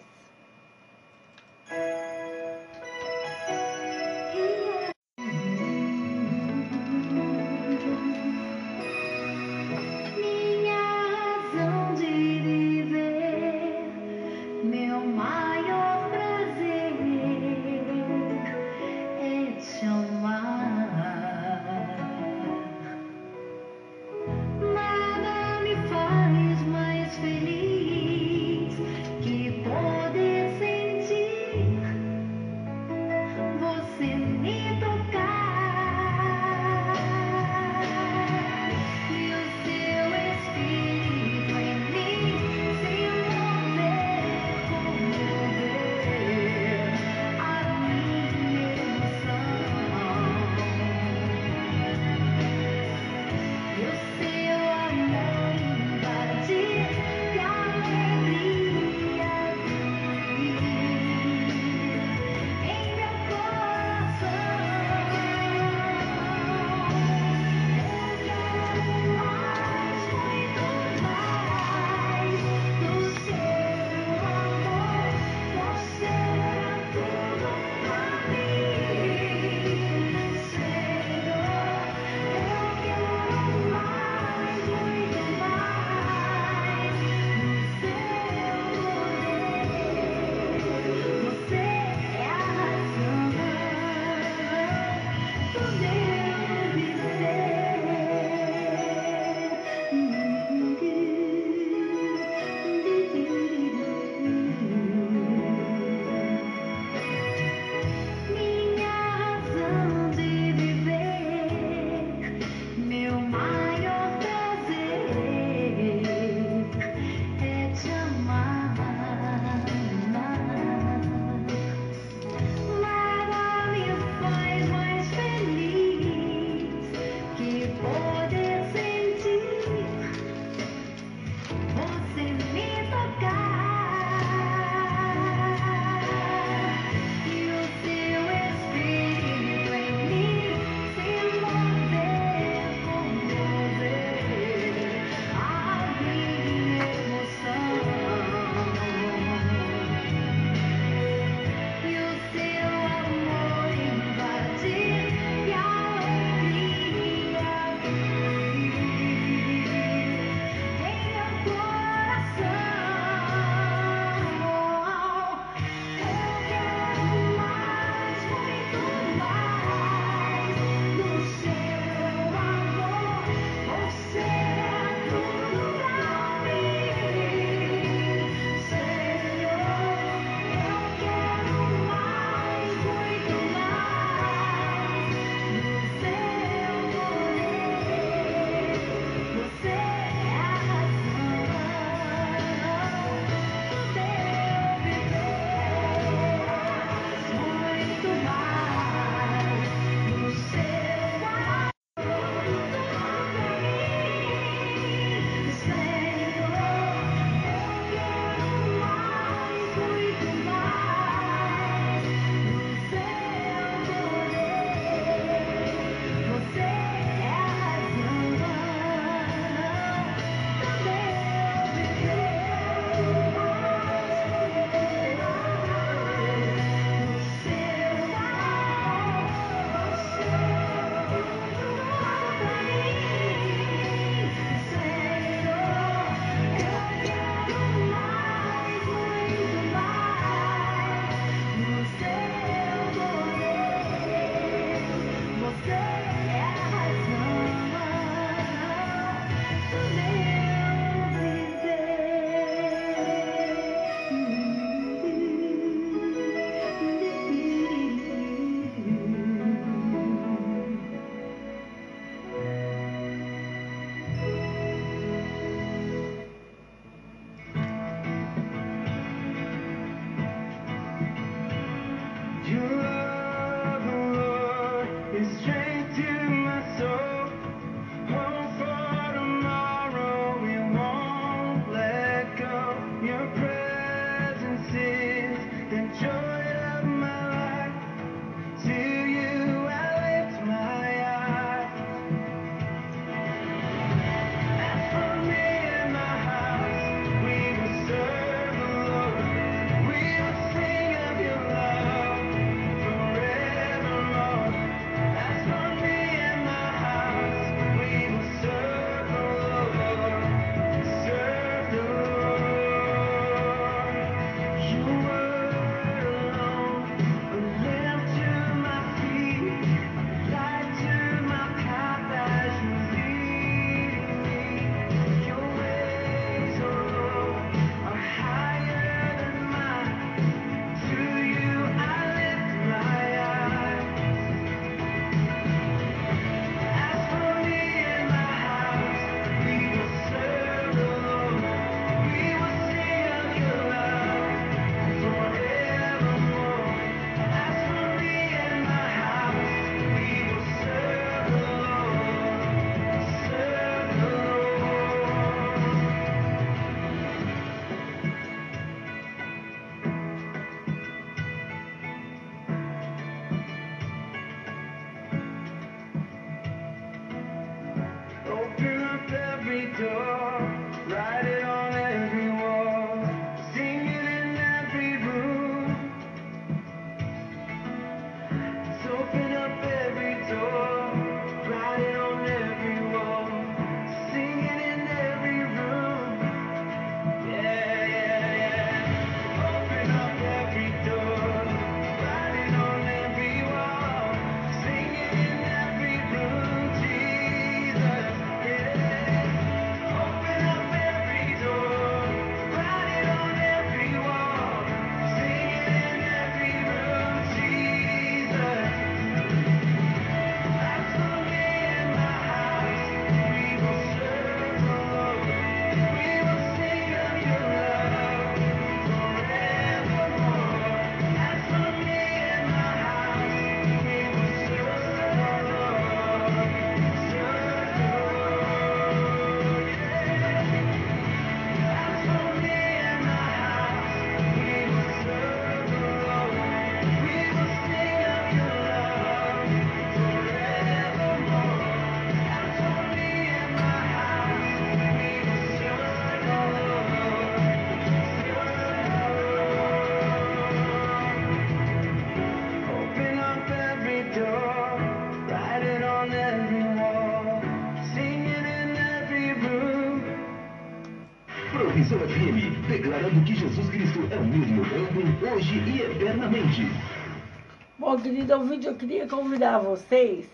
[468.66, 470.28] Ouvinte, eu queria convidar vocês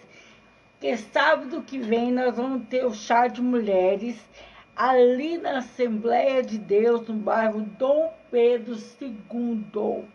[0.79, 4.17] que sábado que vem nós vamos ter o chá de mulheres
[4.75, 10.05] ali na Assembleia de Deus, no bairro Dom Pedro II.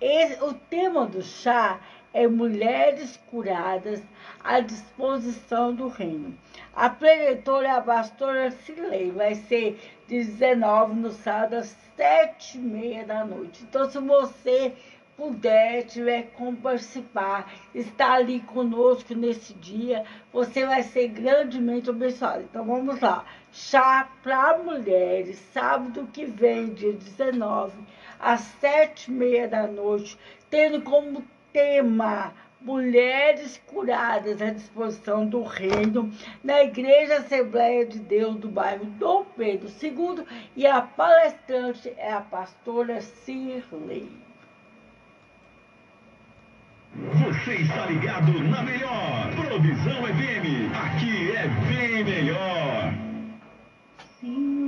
[0.00, 1.80] Esse, o tema do chá
[2.14, 4.02] é Mulheres Curadas
[4.42, 6.36] à Disposição do Reino.
[6.74, 12.60] A preletora é a pastora Silei, vai ser de 19 no sábado às sete e
[12.60, 13.62] meia da noite.
[13.62, 14.74] Então, se você
[15.22, 22.42] puder, tiver como participar, estar ali conosco nesse dia, você vai ser grandemente abençoado.
[22.42, 23.24] Então vamos lá.
[23.52, 27.72] Chá para mulheres, sábado que vem, dia 19,
[28.18, 30.18] às sete e meia da noite,
[30.50, 31.22] tendo como
[31.52, 36.10] tema Mulheres Curadas à Disposição do Reino,
[36.42, 40.24] na Igreja Assembleia de Deus do bairro Dom Pedro II,
[40.56, 44.21] e a palestrante é a pastora Cirlei.
[46.94, 50.70] Você está ligado na melhor Provisão FM.
[50.74, 52.92] Aqui é bem melhor.
[54.20, 54.61] Senhor,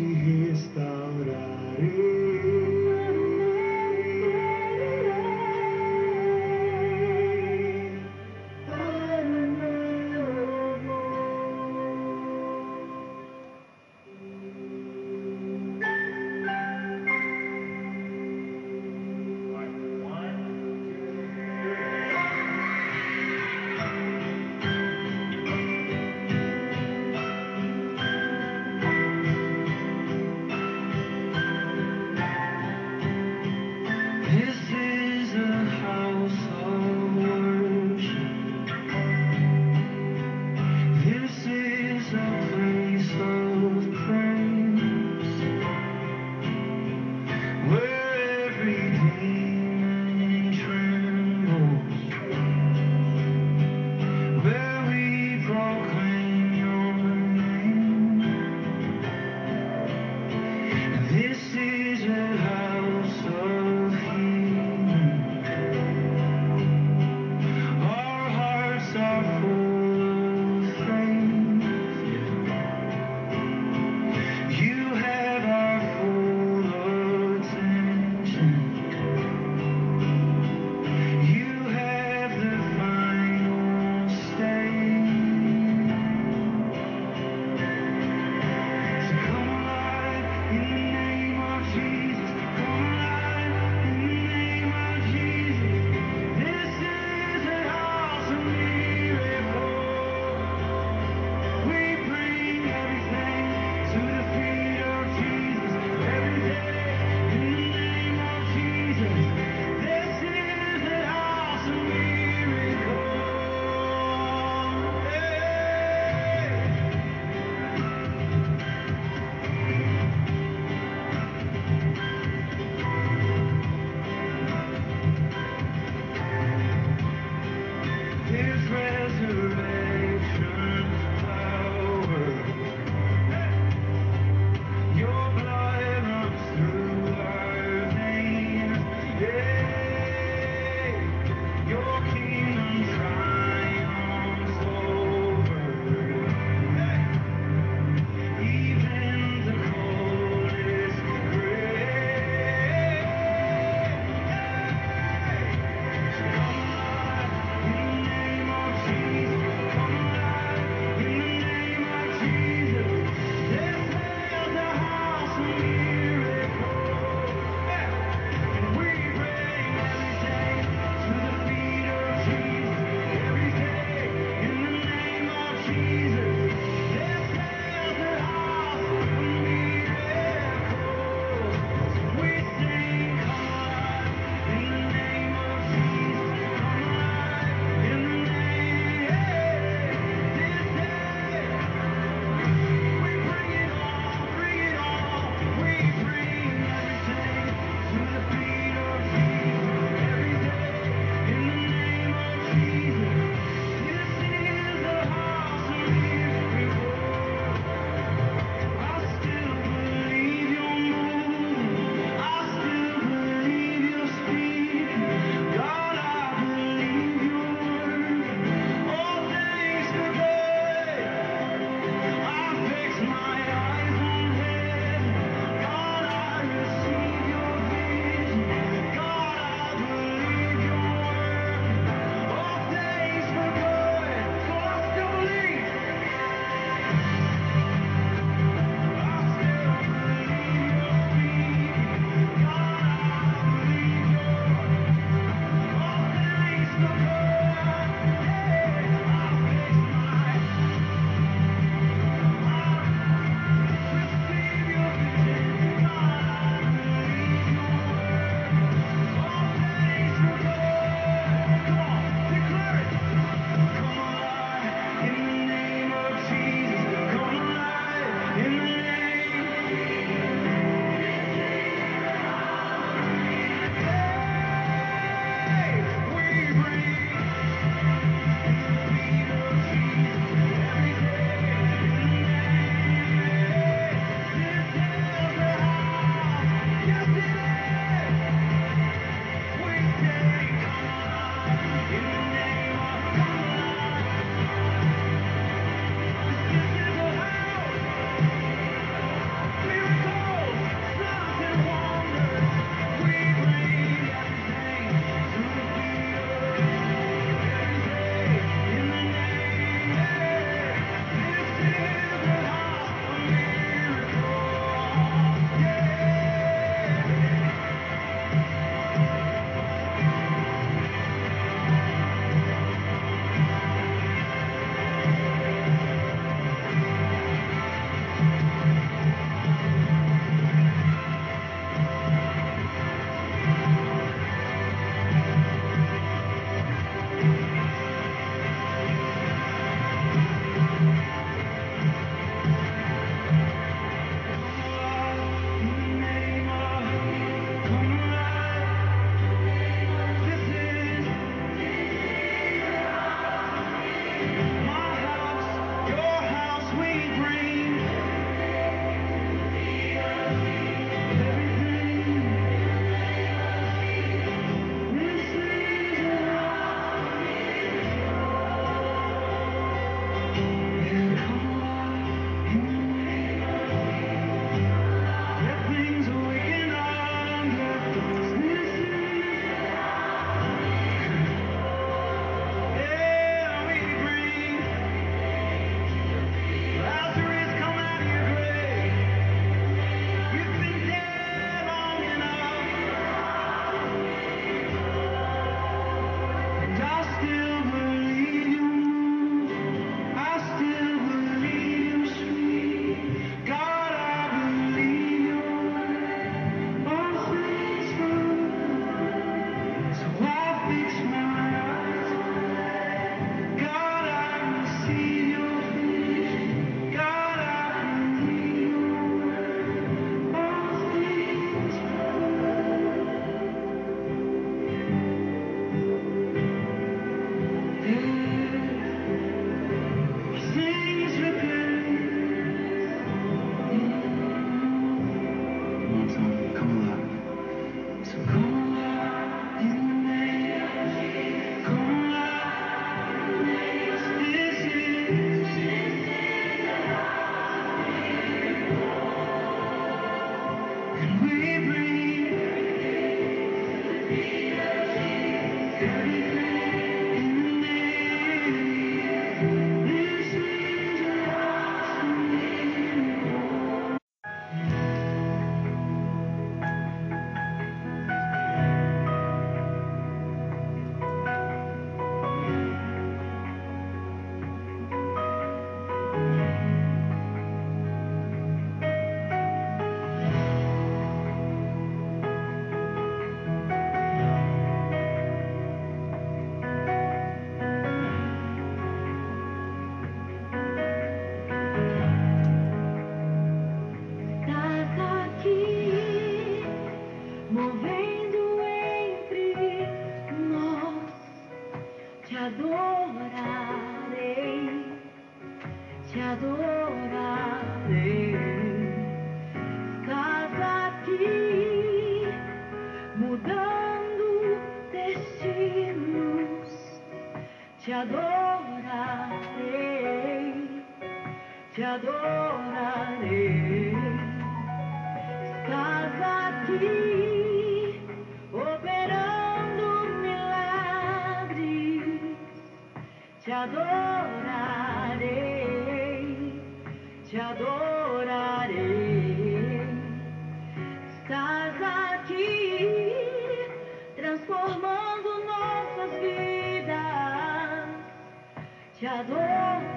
[0.00, 2.09] te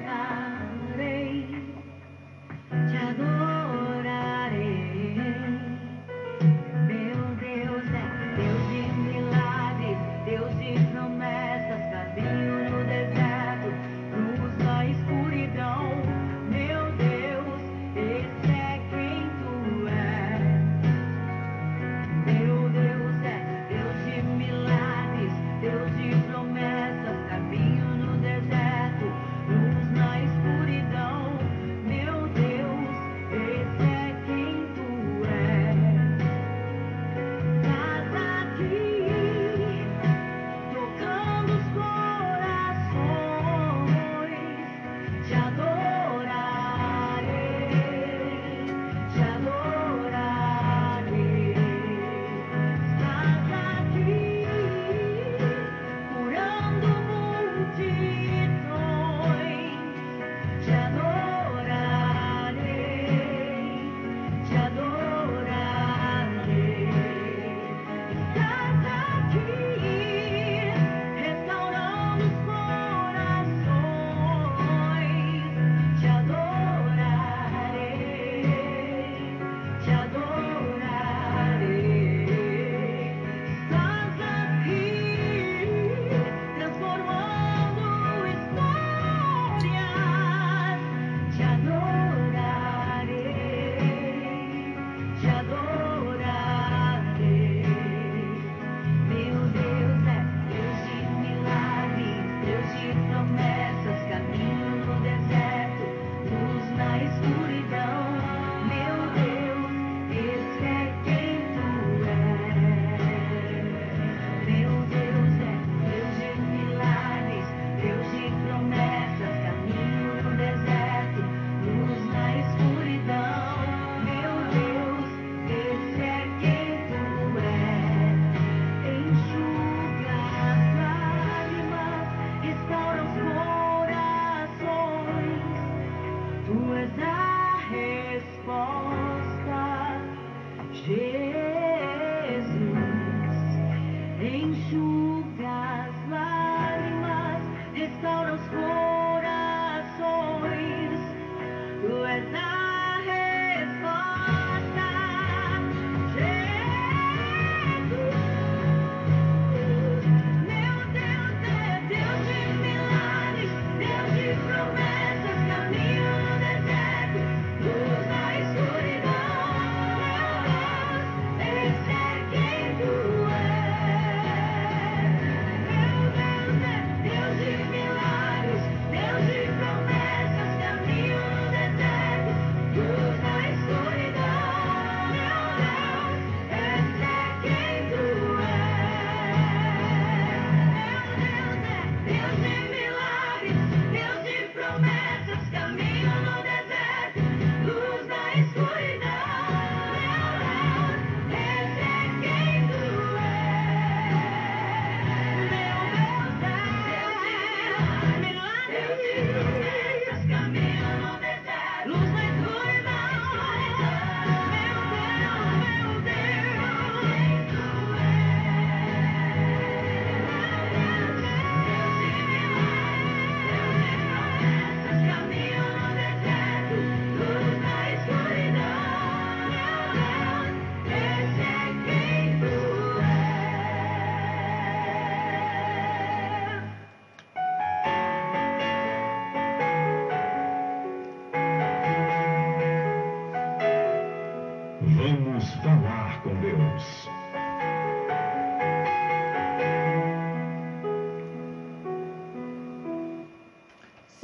[0.07, 1.47] amare,
[2.93, 3.05] ya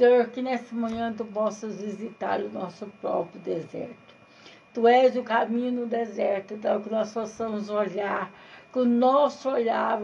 [0.00, 4.14] Senhor, que nessa manhã tu possas visitar o nosso próprio deserto.
[4.72, 8.32] Tu és o caminho no deserto, então que nós possamos olhar,
[8.72, 10.00] que o nosso olhar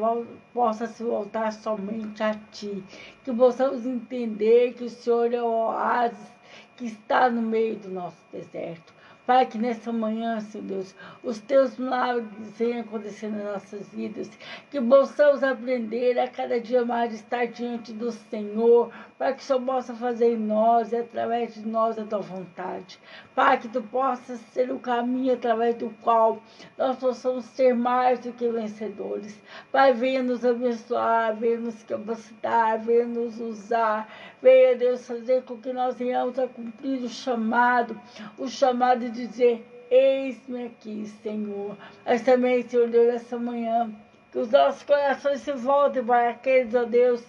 [0.52, 2.85] possa se voltar somente a Ti,
[3.24, 6.31] que possamos entender que o Senhor é o oásis
[6.77, 8.97] que está no meio do nosso deserto.
[9.27, 14.31] Pai, que nessa manhã, Senhor Deus, os teus milagres venham acontecer nas nossas vidas,
[14.70, 19.62] que possamos aprender a cada dia mais estar diante do Senhor, para que o Senhor
[19.62, 22.98] possa fazer em nós e através de nós a tua vontade.
[23.34, 26.43] Pai, que tu possas ser o caminho através do qual
[26.76, 29.40] nós possamos ser mais do que vencedores.
[29.72, 34.09] Pai, venha nos abençoar, venha nos capacitar, venha nos usar,
[34.43, 37.98] venha, Deus, fazer com que nós venhamos a cumprir o chamado,
[38.38, 41.76] o chamado de dizer, eis-me aqui, Senhor.
[42.05, 43.90] Mas também, Senhor Deus, essa manhã,
[44.30, 47.24] que os nossos corações se voltem para aqueles, ó Deus,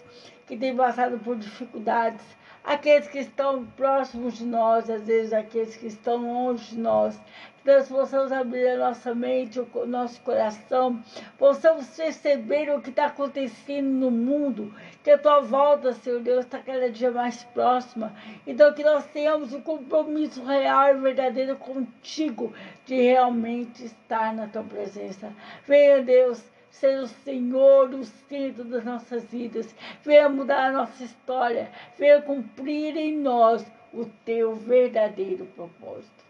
[0.48, 2.26] que têm passado por dificuldades,
[2.64, 7.20] aqueles que estão próximos de nós, às vezes aqueles que estão longe de nós,
[7.64, 11.02] que nós possamos abrir a nossa mente, o nosso coração,
[11.38, 16.60] possamos perceber o que está acontecendo no mundo, que a tua volta, Senhor Deus, está
[16.60, 18.14] cada dia mais próxima.
[18.46, 22.54] Então, que nós tenhamos um compromisso real e verdadeiro contigo,
[22.86, 25.32] de realmente estar na tua presença.
[25.66, 29.74] Venha, Deus ser o Senhor, o centro das nossas vidas.
[30.04, 31.72] Venha mudar a nossa história.
[31.98, 36.26] Venha cumprir em nós o teu verdadeiro propósito.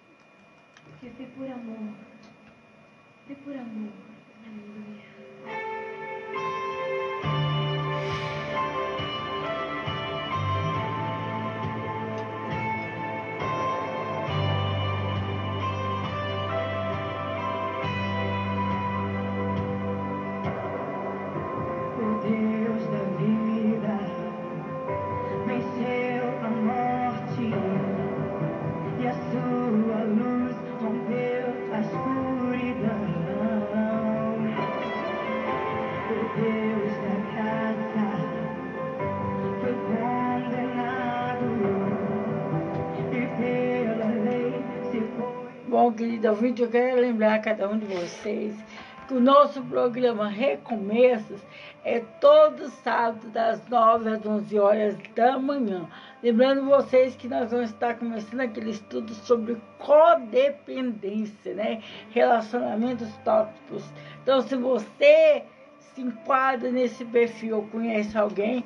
[0.84, 1.94] Porque foi por amor.
[3.26, 4.17] Foi por amor.
[45.98, 48.56] Querido ouvinte, eu quero lembrar a cada um de vocês
[49.08, 51.42] que o nosso programa Recomeços
[51.84, 55.88] é todo sábado, das 9 às 11 horas da manhã.
[56.22, 61.82] Lembrando vocês que nós vamos estar começando aquele estudo sobre codependência, né?
[62.12, 63.84] Relacionamentos tóxicos.
[64.22, 65.46] Então, se você
[65.80, 68.64] se enquadra nesse perfil ou conhece alguém,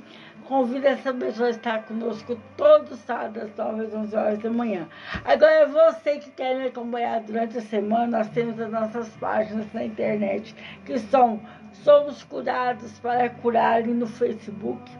[0.51, 4.85] convida essa pessoa a estar conosco todo sábado, às 9 às 11 horas da manhã.
[5.23, 9.85] Agora, você que quer me acompanhar durante a semana, nós temos as nossas páginas na
[9.85, 10.53] internet,
[10.85, 11.39] que são
[11.71, 14.91] Somos Curados para Curar no Facebook,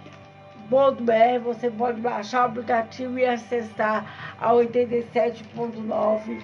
[0.71, 6.43] www.radiocultura.com.br você pode baixar o aplicativo e acessar a 87.9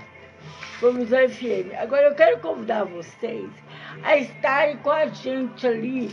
[0.78, 1.74] Provisão FM.
[1.78, 3.50] Agora eu quero convidar vocês
[4.02, 6.10] a estarem com a gente ali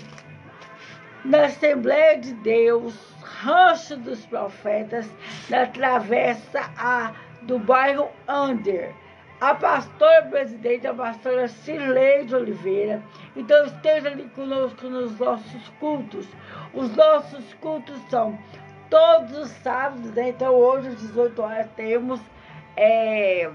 [1.23, 5.09] na Assembleia de Deus, Rancho dos Profetas,
[5.49, 7.13] na Travessa A
[7.43, 8.93] do bairro Under.
[9.39, 13.03] A pastora presidente, a pastora Cirlei de Oliveira.
[13.35, 16.27] Então esteja ali conosco nos nossos cultos.
[16.73, 18.37] Os nossos cultos são
[18.89, 20.29] todos os sábados, né?
[20.29, 22.19] Então hoje às 18 horas temos
[22.75, 23.49] é,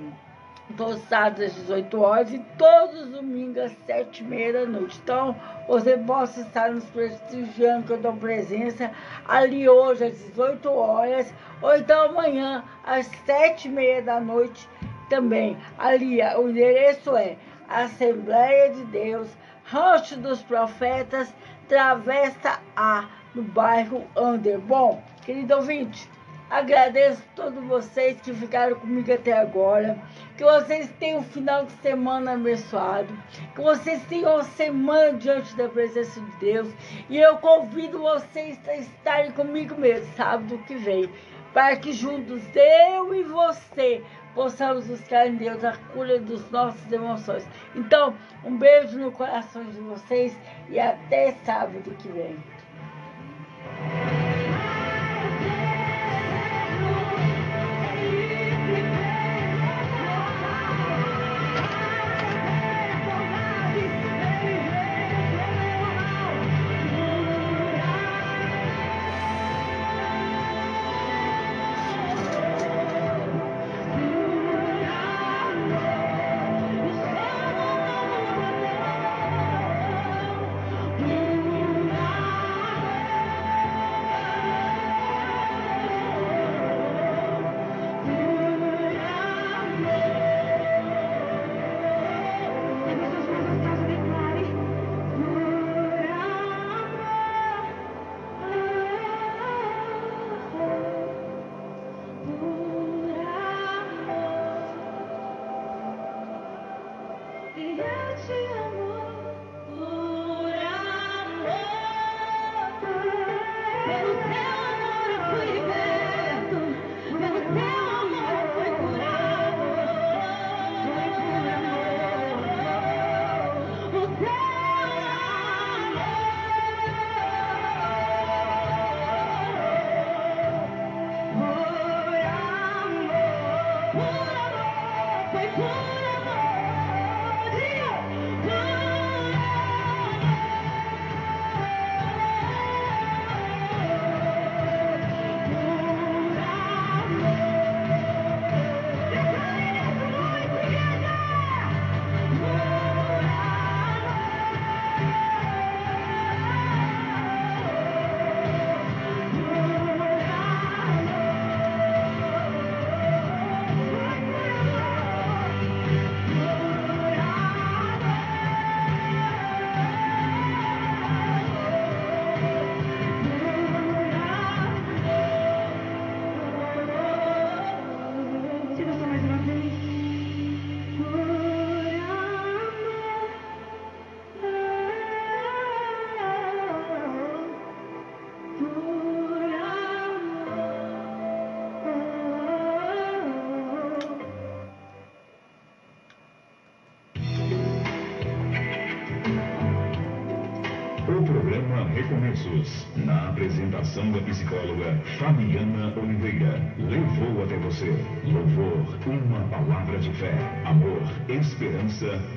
[0.77, 4.67] todos os sábados às 18 horas e todos os domingos às 7 e meia da
[4.67, 5.01] noite.
[5.03, 5.37] Então,
[5.69, 8.91] você possa estar nos prestigiando, que eu dou presença
[9.27, 14.69] ali hoje às 18 horas, ou então amanhã às 7 e meia da noite
[15.09, 15.57] também.
[15.79, 17.37] Ali, o endereço é
[17.69, 19.29] Assembleia de Deus,
[19.65, 21.33] Rancho dos Profetas,
[21.73, 24.59] Travessa A, no bairro Under.
[24.59, 26.07] Bom, querido ouvinte,
[26.51, 29.99] agradeço a todos vocês que ficaram comigo até agora.
[30.37, 33.09] Que vocês tenham um final de semana abençoado.
[33.55, 36.69] Que vocês tenham uma semana diante da presença de Deus.
[37.09, 41.09] E eu convido vocês a estarem comigo mesmo, sábado que vem.
[41.55, 44.05] Para que juntos, eu e você,
[44.35, 47.47] possamos buscar em Deus a cura dos nossas emoções.
[47.75, 48.15] Então,
[48.45, 50.37] um beijo no coração de vocês
[50.69, 52.37] e até sábado que vem.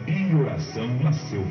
[0.07, 1.41] E oração a seu